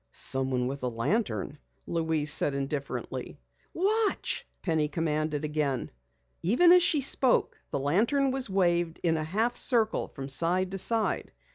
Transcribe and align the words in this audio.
"Someone 0.13 0.65
with 0.65 0.81
a 0.81 0.87
lantern," 0.87 1.59
Louise 1.85 2.33
said 2.33 2.55
indifferently. 2.55 3.39
"Watch!" 3.71 4.47
Penny 4.63 4.87
commanded 4.87 5.45
again. 5.45 5.91
Even 6.41 6.71
as 6.71 6.81
she 6.81 7.01
spoke, 7.01 7.55
the 7.69 7.77
lantern 7.77 8.31
was 8.31 8.49
waved 8.49 8.99
in 9.03 9.15
a 9.15 9.23
half 9.23 9.55
circle 9.57 10.07
from 10.07 10.27
side 10.27 10.71
to 10.71 10.79
side. 10.79 11.31